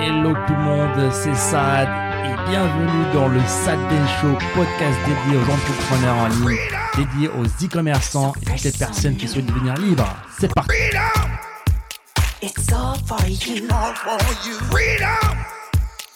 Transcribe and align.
Hello 0.00 0.32
tout 0.46 0.52
le 0.54 0.58
monde, 0.60 1.12
c'est 1.12 1.34
Sad 1.34 1.88
et 2.24 2.50
bienvenue 2.50 3.12
dans 3.12 3.28
le 3.28 3.40
Sad 3.40 3.78
Day 3.88 3.96
Show, 4.20 4.32
podcast 4.54 4.98
dédié 5.06 5.38
aux 5.38 5.50
entrepreneurs 5.50 6.16
en 6.16 6.28
ligne, 6.28 6.58
dédié 6.96 7.28
aux 7.28 7.44
e-commerçants 7.64 8.32
et 8.42 8.44
toutes 8.44 8.62
les 8.64 8.72
personnes 8.72 9.16
qui 9.16 9.26
souhaitent 9.28 9.46
devenir 9.46 9.74
libres. 9.74 10.08
C'est 10.38 10.52
parti. 10.54 10.70
It's 12.40 12.72
all 12.72 12.94
for 13.06 13.18
you. 13.26 13.66
all 13.70 13.94
for 13.94 14.18
you. 14.46 14.54
Freedom, 14.70 15.36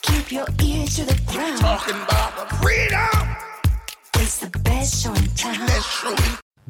Keep 0.03 0.33
your 0.33 0.47
ears 0.63 0.97
to 0.97 1.05
the 1.05 1.17
ground. 1.33 1.59
talking 1.61 1.97
about 1.97 2.49
the 2.49 2.55
freedom. 2.57 2.92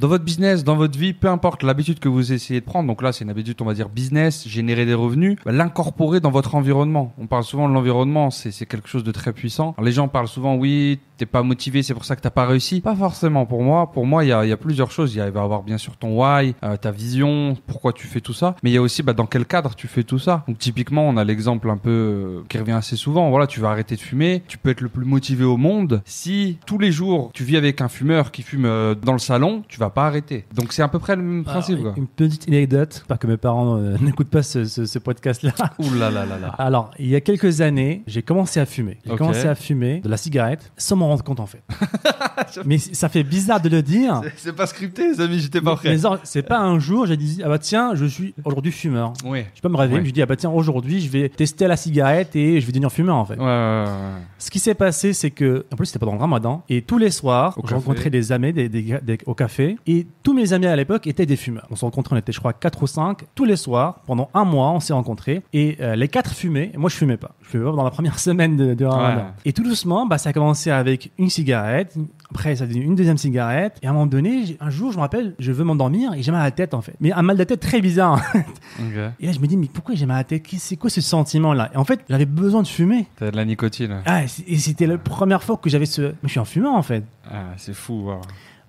Dans 0.02 0.08
votre 0.08 0.24
business, 0.24 0.64
dans 0.64 0.74
votre 0.74 0.98
vie, 0.98 1.12
peu 1.12 1.28
importe 1.28 1.62
l'habitude 1.62 2.00
que 2.00 2.08
vous 2.08 2.32
essayez 2.32 2.58
de 2.58 2.64
prendre, 2.64 2.88
donc 2.88 3.02
là 3.02 3.12
c'est 3.12 3.22
une 3.22 3.30
habitude 3.30 3.54
on 3.60 3.66
va 3.66 3.72
dire 3.72 3.88
business, 3.88 4.48
générer 4.48 4.84
des 4.84 4.94
revenus, 4.94 5.38
bah, 5.44 5.52
l'incorporer 5.52 6.18
dans 6.18 6.32
votre 6.32 6.56
environnement. 6.56 7.14
On 7.18 7.28
parle 7.28 7.44
souvent 7.44 7.68
de 7.68 7.74
l'environnement, 7.74 8.32
c'est 8.32 8.66
quelque 8.66 8.88
chose 8.88 9.04
de 9.04 9.12
très 9.12 9.32
puissant. 9.32 9.76
Les 9.80 9.92
gens 9.92 10.08
parlent 10.08 10.26
souvent 10.26 10.56
oui, 10.56 10.98
t'es 11.22 11.26
pas 11.26 11.44
motivé, 11.44 11.84
c'est 11.84 11.94
pour 11.94 12.04
ça 12.04 12.16
que 12.16 12.20
t'as 12.20 12.30
pas 12.30 12.46
réussi. 12.46 12.80
Pas 12.80 12.96
forcément 12.96 13.46
pour 13.46 13.62
moi. 13.62 13.92
Pour 13.92 14.06
moi, 14.06 14.24
il 14.24 14.30
y 14.30 14.32
a, 14.32 14.44
y 14.44 14.50
a 14.50 14.56
plusieurs 14.56 14.90
choses. 14.90 15.14
Il 15.14 15.20
va 15.20 15.26
y 15.26 15.28
avoir 15.28 15.62
bien 15.62 15.78
sûr 15.78 15.96
ton 15.96 16.20
why, 16.20 16.56
euh, 16.64 16.76
ta 16.76 16.90
vision, 16.90 17.56
pourquoi 17.68 17.92
tu 17.92 18.08
fais 18.08 18.20
tout 18.20 18.32
ça, 18.32 18.56
mais 18.64 18.70
il 18.70 18.72
y 18.72 18.76
a 18.76 18.82
aussi 18.82 19.04
bah, 19.04 19.12
dans 19.12 19.26
quel 19.26 19.46
cadre 19.46 19.76
tu 19.76 19.86
fais 19.86 20.02
tout 20.02 20.18
ça. 20.18 20.42
Donc 20.48 20.58
typiquement, 20.58 21.08
on 21.08 21.16
a 21.16 21.22
l'exemple 21.22 21.70
un 21.70 21.76
peu 21.76 21.90
euh, 21.90 22.40
qui 22.48 22.58
revient 22.58 22.72
assez 22.72 22.96
souvent. 22.96 23.30
Voilà, 23.30 23.46
tu 23.46 23.60
vas 23.60 23.70
arrêter 23.70 23.94
de 23.94 24.00
fumer, 24.00 24.42
tu 24.48 24.58
peux 24.58 24.70
être 24.70 24.80
le 24.80 24.88
plus 24.88 25.04
motivé 25.04 25.44
au 25.44 25.56
monde. 25.56 26.02
Si 26.04 26.58
tous 26.66 26.78
les 26.78 26.90
jours 26.90 27.30
tu 27.32 27.44
vis 27.44 27.56
avec 27.56 27.80
un 27.80 27.88
fumeur 27.88 28.32
qui 28.32 28.42
fume 28.42 28.64
euh, 28.64 28.96
dans 28.96 29.12
le 29.12 29.20
salon, 29.20 29.62
tu 29.68 29.78
vas 29.78 29.90
pas 29.92 30.06
arrêter. 30.06 30.44
Donc 30.54 30.72
c'est 30.72 30.82
à 30.82 30.88
peu 30.88 30.98
près 30.98 31.16
le 31.16 31.22
même 31.22 31.44
principe. 31.44 31.78
Alors, 31.80 31.94
quoi. 31.94 32.00
une 32.02 32.08
petite 32.08 32.48
anecdote, 32.48 33.04
pas 33.08 33.16
que 33.16 33.26
mes 33.26 33.36
parents 33.36 33.76
euh, 33.78 33.96
n'écoutent 34.00 34.28
pas 34.30 34.42
ce, 34.42 34.64
ce- 34.64 34.86
ce 34.86 34.98
podcast-là. 34.98 35.52
Ouh 35.78 35.94
là 35.94 36.10
là 36.10 36.24
là 36.26 36.38
là. 36.38 36.48
Alors, 36.58 36.90
il 36.98 37.08
y 37.08 37.16
a 37.16 37.20
quelques 37.20 37.60
années, 37.60 38.02
j'ai 38.06 38.22
commencé 38.22 38.60
à 38.60 38.66
fumer. 38.66 38.98
J'ai 39.06 39.16
commencé 39.16 39.46
à 39.46 39.54
fumer 39.54 40.00
de 40.00 40.08
la 40.08 40.16
cigarette 40.16 40.72
sans 40.76 40.96
m'en 40.96 41.08
rendre 41.08 41.22
compte 41.24 41.40
en 41.40 41.46
fait. 41.46 41.62
Mais 42.66 42.78
ça 42.78 43.08
fait 43.08 43.22
bizarre 43.22 43.60
de 43.60 43.68
le 43.68 43.82
dire. 43.82 44.20
C'est 44.36 44.54
pas 44.54 44.66
scripté, 44.66 45.08
les 45.12 45.20
amis, 45.20 45.38
j'étais 45.38 45.60
pas 45.60 45.78
Mais 45.84 45.98
genre, 45.98 46.18
c'est 46.24 46.42
pas 46.42 46.58
un 46.60 46.78
jour, 46.78 47.06
j'ai 47.06 47.16
dit, 47.16 47.40
ah 47.44 47.48
bah 47.48 47.58
tiens, 47.58 47.94
je 47.94 48.04
suis 48.06 48.34
aujourd'hui 48.44 48.72
fumeur. 48.72 49.12
Ouais. 49.24 49.46
Je 49.54 49.60
peux 49.60 49.68
me 49.68 49.76
réveiller, 49.76 50.00
Ouais. 50.00 50.06
je 50.06 50.12
dis, 50.12 50.22
ah 50.22 50.26
bah 50.26 50.36
tiens, 50.36 50.50
aujourd'hui, 50.50 51.00
je 51.00 51.08
vais 51.10 51.28
tester 51.28 51.66
la 51.66 51.76
cigarette 51.76 52.34
et 52.36 52.60
je 52.60 52.66
vais 52.66 52.72
devenir 52.72 52.90
fumeur 52.92 53.16
en 53.16 53.24
fait. 53.24 53.36
Ouais, 53.36 53.44
ouais, 53.44 53.84
ouais, 53.84 53.84
ouais. 53.84 54.22
Ce 54.38 54.50
qui 54.50 54.58
s'est 54.58 54.74
passé, 54.74 55.12
c'est 55.12 55.30
que, 55.30 55.64
en 55.72 55.76
plus, 55.76 55.86
c'était 55.86 55.98
pendant 55.98 56.12
le 56.14 56.18
ramadan, 56.18 56.64
et 56.68 56.82
tous 56.82 56.98
les 56.98 57.10
soirs, 57.10 57.54
café. 57.56 57.74
rencontrais 57.74 58.10
des 58.10 58.32
amis 58.32 58.52
des, 58.52 58.68
des- 58.68 58.98
des- 59.02 59.18
au 59.26 59.34
café, 59.34 59.76
et 59.86 60.06
tous 60.22 60.32
mes 60.34 60.52
amis 60.52 60.66
à 60.66 60.76
l'époque 60.76 61.06
étaient 61.06 61.26
des 61.26 61.36
fumeurs. 61.36 61.66
On 61.70 61.76
s'est 61.76 61.84
rencontrés, 61.86 62.14
on 62.14 62.18
était, 62.18 62.32
je 62.32 62.38
crois, 62.38 62.52
4 62.52 62.82
ou 62.82 62.86
5. 62.86 63.18
Tous 63.34 63.44
les 63.44 63.56
soirs, 63.56 64.00
pendant 64.06 64.30
un 64.34 64.44
mois, 64.44 64.70
on 64.70 64.80
s'est 64.80 64.92
rencontrés, 64.92 65.42
et 65.52 65.76
euh, 65.80 65.96
les 65.96 66.08
quatre 66.08 66.32
fumaient, 66.32 66.70
et 66.74 66.76
moi, 66.78 66.88
je 66.90 66.96
fumais 66.96 67.16
pas. 67.16 67.32
Je 67.42 67.48
fumais 67.48 67.64
pas 67.64 67.70
pendant 67.70 67.84
la 67.84 67.90
première 67.90 68.18
semaine 68.18 68.56
de, 68.56 68.74
de 68.74 68.84
ramadan. 68.84 69.20
Ouais. 69.22 69.26
Et 69.44 69.52
tout 69.52 69.62
doucement, 69.62 70.06
bah, 70.06 70.18
ça 70.18 70.30
a 70.30 70.32
commencé 70.32 70.70
avec 70.70 71.10
une 71.18 71.30
cigarette, 71.30 71.96
après, 72.30 72.56
ça 72.56 72.64
a 72.64 72.66
devenu 72.66 72.84
une 72.84 72.94
deuxième 72.94 73.18
cigarette, 73.18 73.78
et 73.82 73.86
à 73.86 73.90
un 73.90 73.92
moment 73.92 74.06
donné, 74.06 74.56
un 74.60 74.70
jour, 74.70 74.90
je 74.92 74.96
me 74.96 75.02
rappelle, 75.02 75.34
je 75.38 75.52
veux 75.52 75.64
m'endormir, 75.64 76.14
et 76.14 76.22
j'ai 76.22 76.30
mal 76.32 76.40
à 76.40 76.44
la 76.44 76.50
tête, 76.50 76.74
en 76.74 76.80
fait. 76.80 76.94
Mais 77.00 77.12
un 77.12 77.22
mal 77.22 77.36
de 77.36 77.44
tête 77.44 77.60
très 77.60 77.80
bizarre. 77.80 78.20
Et 79.20 79.26
là, 79.26 79.32
je 79.32 79.38
me 79.38 79.46
dis, 79.46 79.56
mais 79.56 79.68
pourquoi 79.72 79.94
j'ai 79.94 80.06
mal 80.06 80.16
à 80.16 80.20
la 80.20 80.24
tête? 80.24 80.46
C'est 80.58 80.76
quoi 80.76 80.90
ce 80.90 81.00
sentiment-là? 81.00 81.70
Et 81.74 81.76
en 81.76 81.84
fait, 81.84 82.00
j'avais 82.08 82.26
besoin 82.26 82.62
de 82.62 82.66
fumer. 82.68 83.06
T'as 83.16 83.30
de 83.30 83.36
la 83.36 83.44
nicotine. 83.44 84.02
Ah, 84.06 84.22
et 84.24 84.56
c'était 84.56 84.86
la 84.86 84.98
première 84.98 85.42
fois 85.42 85.56
que 85.56 85.68
j'avais 85.70 85.86
ce. 85.86 86.02
Mais 86.02 86.14
je 86.24 86.28
suis 86.28 86.40
un 86.40 86.44
fumeur 86.44 86.74
en 86.74 86.82
fait. 86.82 87.04
Ah, 87.30 87.52
c'est 87.56 87.74
fou. 87.74 88.08
ouais. 88.08 88.14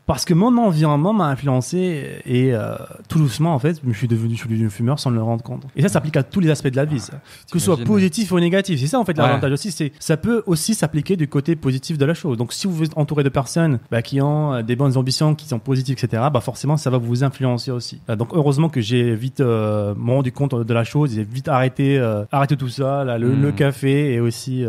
Parce 0.06 0.26
que 0.26 0.34
mon 0.34 0.58
environnement 0.58 1.14
m'a 1.14 1.28
influencé 1.28 2.22
et 2.26 2.54
euh, 2.54 2.76
tout 3.08 3.20
doucement 3.20 3.54
en 3.54 3.60
fait, 3.60 3.80
je 3.88 3.94
suis 3.98 4.08
devenu, 4.08 4.34
je 4.36 4.40
suis 4.40 4.50
devenu 4.50 4.70
fumeur 4.70 5.00
sans 5.00 5.12
me 5.12 5.16
le 5.16 5.24
rendre 5.24 5.44
compte. 5.44 5.64
Et 5.76 5.82
ça 5.82 5.88
s'applique 5.90 6.18
à 6.18 6.24
tous 6.24 6.40
les 6.42 6.50
aspects 6.50 6.68
de 6.68 6.76
la 6.76 6.86
vie, 6.86 7.00
ça. 7.00 7.14
que 7.52 7.58
ce 7.60 7.66
soit 7.66 7.78
positif 7.78 8.32
ou 8.32 8.40
négatif. 8.40 8.80
C'est 8.80 8.88
ça 8.88 9.00
en 9.00 9.06
fait 9.06 9.18
Ouais. 9.18 9.26
l'avantage 9.26 9.52
aussi. 9.54 9.72
C'est 9.72 9.94
ça 10.00 10.18
peut 10.18 10.44
aussi 10.46 10.74
s'appliquer 10.76 11.16
du 11.16 11.28
côté 11.28 11.56
positif 11.56 11.98
de 11.98 12.06
la 12.06 12.14
chose. 12.14 12.38
Donc 12.38 12.52
si 12.52 12.68
vous 12.68 12.84
êtes 12.84 12.98
entouré 12.98 13.24
de 13.24 13.30
personnes 13.30 13.80
bah, 13.92 14.02
qui 14.02 14.20
ont 14.22 14.54
euh, 14.56 14.62
des 14.62 14.76
bonnes 14.76 14.98
ambitions, 14.98 15.36
qui 15.36 15.48
sont 15.48 15.60
positives, 15.60 15.96
etc. 16.02 16.24
Bah 16.34 16.42
forcément 16.42 16.76
ça 16.76 16.90
va 16.90 16.98
vous 16.98 17.24
influencer 17.24 17.72
aussi. 17.72 18.02
Euh, 18.10 18.16
donc 18.18 18.30
heureusement 18.34 18.68
que 18.70 18.82
j'ai 18.82 19.16
vite 19.16 19.40
euh, 19.40 19.96
me 19.96 20.12
rendu 20.12 20.32
compte 20.32 20.56
de 20.56 20.74
la 20.74 20.84
chose, 20.84 21.14
j'ai 21.16 21.24
vite 21.24 21.48
arrêté, 21.48 21.98
euh, 21.98 22.26
arrêté 22.32 22.58
tout 22.58 22.68
ça, 22.70 23.04
là, 23.06 23.18
le, 23.18 23.30
Mm. 23.30 23.42
le 23.42 23.52
café 23.52 24.14
et 24.14 24.20
aussi 24.20 24.64